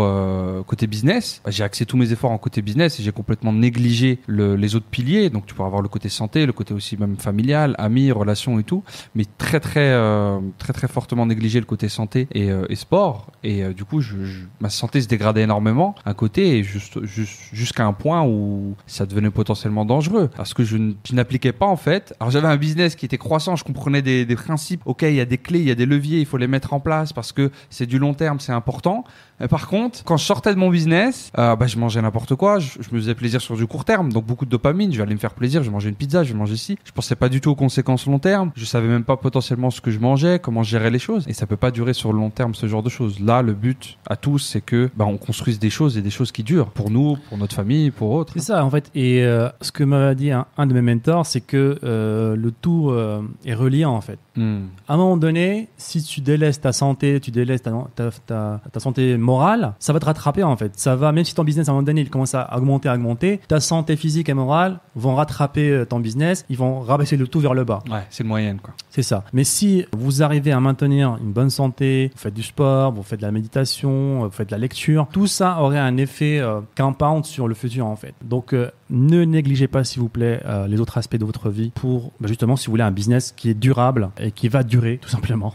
euh, 0.00 0.62
côté 0.62 0.86
business, 0.86 1.42
j'ai 1.48 1.64
axé 1.64 1.86
tous 1.86 1.96
mes 1.96 2.12
efforts 2.12 2.30
en 2.30 2.38
côté 2.38 2.62
business 2.62 2.98
et 3.00 3.02
j'ai 3.02 3.12
complètement 3.12 3.52
négligé 3.52 4.18
le- 4.26 4.56
les 4.56 4.74
autres 4.74 4.86
piliers. 4.90 5.30
Donc 5.30 5.46
tu 5.46 5.54
pourras 5.54 5.66
avoir 5.68 5.82
le 5.82 5.88
côté 5.88 6.08
santé, 6.08 6.46
le 6.46 6.52
côté 6.52 6.74
aussi 6.74 6.96
même 6.96 7.16
familial, 7.16 7.74
amis, 7.78 8.10
relations 8.12 8.58
et 8.58 8.64
tout, 8.64 8.82
mais 9.14 9.24
très 9.38 9.60
très 9.60 9.90
euh, 9.92 10.38
très 10.58 10.72
très 10.72 10.88
fortement 10.88 11.26
négligé 11.26 11.60
le 11.60 11.66
côté 11.66 11.88
santé 11.88 12.28
et, 12.32 12.50
euh, 12.50 12.66
sport. 12.74 13.30
Et 13.42 13.62
du 13.72 13.84
coup, 13.84 14.02
ma 14.60 14.70
santé 14.70 15.00
se 15.00 15.08
dégradait 15.08 15.42
énormément 15.42 15.94
à 16.04 16.14
côté 16.14 16.58
et 16.58 16.62
juste, 16.62 16.98
jusqu'à 17.04 17.86
un 17.86 17.92
point 17.92 18.22
où 18.24 18.74
ça 18.86 19.06
devenait 19.06 19.30
potentiellement 19.30 19.84
dangereux 19.84 20.28
parce 20.36 20.52
que 20.54 20.64
je, 20.64 20.76
n'appliquais 21.12 21.52
pas 21.52 21.66
en 21.66 21.76
fait. 21.76 22.14
Alors 22.20 22.30
j'avais 22.30 22.48
un 22.48 22.56
business 22.56 22.96
qui 22.96 23.06
était 23.06 23.18
croissant, 23.18 23.56
je 23.56 23.64
comprenais 23.64 24.02
des 24.02 24.26
principes. 24.36 24.82
Ok, 24.84 25.02
il 25.02 25.14
y 25.14 25.20
a 25.20 25.24
des 25.24 25.38
clés, 25.38 25.60
il 25.60 25.68
y 25.68 25.70
a 25.70 25.74
des 25.74 25.86
leviers, 25.86 26.20
il 26.20 26.26
faut 26.26 26.36
les 26.36 26.46
mettre 26.46 26.72
en 26.72 26.80
place 26.80 27.12
parce 27.12 27.32
que 27.32 27.50
c'est 27.70 27.86
du 27.86 27.98
long 27.98 28.14
terme, 28.14 28.38
c'est 28.40 28.52
important. 28.52 29.04
Mais 29.40 29.48
par 29.48 29.68
contre 29.68 30.04
quand 30.04 30.16
je 30.16 30.24
sortais 30.24 30.54
de 30.54 30.58
mon 30.58 30.70
business, 30.70 31.30
euh, 31.38 31.56
bah, 31.56 31.66
je 31.66 31.78
mangeais 31.78 32.00
n'importe 32.00 32.34
quoi, 32.34 32.58
je, 32.58 32.78
je 32.80 32.94
me 32.94 33.00
faisais 33.00 33.14
plaisir 33.14 33.40
sur 33.40 33.56
du 33.56 33.66
court 33.66 33.84
terme, 33.84 34.12
donc 34.12 34.24
beaucoup 34.24 34.44
de 34.44 34.50
dopamine, 34.50 34.92
je 34.92 34.96
vais 34.96 35.02
aller 35.02 35.14
me 35.14 35.20
faire 35.20 35.34
plaisir, 35.34 35.62
je 35.62 35.68
vais 35.68 35.72
manger 35.72 35.88
une 35.88 35.94
pizza, 35.94 36.24
je 36.24 36.32
vais 36.32 36.38
manger 36.38 36.56
ci. 36.56 36.78
Je 36.84 36.92
pensais 36.92 37.16
pas 37.16 37.28
du 37.28 37.40
tout 37.40 37.50
aux 37.50 37.54
conséquences 37.54 38.06
long 38.06 38.18
terme, 38.18 38.50
je 38.54 38.64
savais 38.64 38.88
même 38.88 39.04
pas 39.04 39.16
potentiellement 39.16 39.70
ce 39.70 39.80
que 39.80 39.90
je 39.90 39.98
mangeais, 39.98 40.38
comment 40.38 40.62
gérais 40.62 40.90
les 40.90 40.98
choses, 40.98 41.24
et 41.28 41.32
ça 41.32 41.46
peut 41.46 41.56
pas 41.56 41.70
durer 41.70 41.92
sur 41.92 42.12
le 42.12 42.18
long 42.18 42.30
terme 42.30 42.54
ce 42.54 42.66
genre 42.66 42.82
de 42.82 42.88
choses. 42.88 43.20
Là, 43.20 43.42
le 43.42 43.54
but 43.54 43.98
à 44.08 44.16
tous, 44.16 44.38
c'est 44.38 44.60
que 44.60 44.90
bah, 44.96 45.04
on 45.06 45.16
construise 45.16 45.58
des 45.58 45.70
choses 45.70 45.98
et 45.98 46.02
des 46.02 46.10
choses 46.10 46.32
qui 46.32 46.42
durent 46.42 46.70
pour 46.70 46.90
nous, 46.90 47.16
pour 47.28 47.38
notre 47.38 47.54
famille, 47.54 47.90
pour 47.90 48.10
autres. 48.10 48.32
C'est 48.36 48.40
ça, 48.42 48.64
en 48.64 48.70
fait. 48.70 48.90
Et 48.94 49.24
euh, 49.24 49.48
ce 49.60 49.72
que 49.72 49.84
m'a 49.84 50.14
dit 50.14 50.30
un, 50.30 50.46
un 50.56 50.66
de 50.66 50.74
mes 50.74 50.82
mentors, 50.82 51.26
c'est 51.26 51.40
que 51.40 51.78
euh, 51.84 52.36
le 52.36 52.50
tout 52.50 52.90
euh, 52.90 53.22
est 53.44 53.54
reliant, 53.54 53.92
en 53.92 54.00
fait. 54.00 54.18
Hmm. 54.36 54.66
À 54.88 54.94
un 54.94 54.96
moment 54.96 55.16
donné, 55.16 55.68
si 55.76 56.02
tu 56.02 56.20
délaisses 56.20 56.60
ta 56.60 56.72
santé, 56.72 57.20
tu 57.20 57.30
délaisses 57.30 57.62
ta, 57.62 57.72
ta, 57.94 58.10
ta, 58.26 58.60
ta 58.70 58.80
santé 58.80 59.16
morale, 59.26 59.74
ça 59.78 59.92
va 59.92 60.00
te 60.00 60.06
rattraper, 60.06 60.42
en 60.42 60.56
fait. 60.56 60.72
Ça 60.76 60.96
va, 60.96 61.12
même 61.12 61.24
si 61.24 61.34
ton 61.34 61.44
business, 61.44 61.68
à 61.68 61.72
un 61.72 61.74
moment 61.74 61.84
donné, 61.84 62.00
il 62.00 62.10
commence 62.10 62.34
à 62.34 62.56
augmenter, 62.56 62.88
à 62.88 62.94
augmenter, 62.94 63.40
ta 63.48 63.60
santé 63.60 63.96
physique 63.96 64.28
et 64.28 64.34
morale 64.34 64.78
vont 64.94 65.14
rattraper 65.14 65.70
euh, 65.70 65.84
ton 65.84 66.00
business, 66.00 66.44
ils 66.48 66.56
vont 66.56 66.80
rabaisser 66.80 67.16
le 67.16 67.26
tout 67.26 67.40
vers 67.40 67.52
le 67.54 67.64
bas. 67.64 67.82
Ouais, 67.90 68.06
c'est 68.08 68.22
le 68.22 68.28
moyen, 68.28 68.56
quoi. 68.56 68.72
C'est 68.96 69.02
ça. 69.02 69.24
Mais 69.34 69.44
si 69.44 69.84
vous 69.92 70.22
arrivez 70.22 70.52
à 70.52 70.60
maintenir 70.60 71.18
une 71.20 71.32
bonne 71.32 71.50
santé, 71.50 72.10
vous 72.14 72.18
faites 72.18 72.32
du 72.32 72.42
sport, 72.42 72.92
vous 72.92 73.02
faites 73.02 73.20
de 73.20 73.26
la 73.26 73.32
méditation, 73.32 74.20
vous 74.20 74.30
faites 74.30 74.48
de 74.48 74.54
la 74.54 74.58
lecture, 74.58 75.06
tout 75.12 75.26
ça 75.26 75.60
aurait 75.60 75.78
un 75.78 75.96
effet 75.98 76.38
euh, 76.38 76.60
compound 76.76 77.24
sur 77.26 77.48
le 77.48 77.54
futur 77.54 77.86
en 77.86 77.96
fait. 77.96 78.14
Donc 78.24 78.54
euh, 78.54 78.70
ne 78.88 79.24
négligez 79.24 79.68
pas 79.68 79.84
s'il 79.84 80.00
vous 80.00 80.08
plaît 80.08 80.40
euh, 80.46 80.66
les 80.66 80.80
autres 80.80 80.96
aspects 80.98 81.16
de 81.16 81.24
votre 81.24 81.50
vie 81.50 81.72
pour 81.74 82.12
bah, 82.20 82.28
justement 82.28 82.56
si 82.56 82.66
vous 82.66 82.72
voulez 82.72 82.84
un 82.84 82.90
business 82.90 83.32
qui 83.36 83.50
est 83.50 83.54
durable 83.54 84.10
et 84.18 84.30
qui 84.32 84.48
va 84.48 84.62
durer 84.62 84.98
tout 85.00 85.08
simplement. 85.08 85.54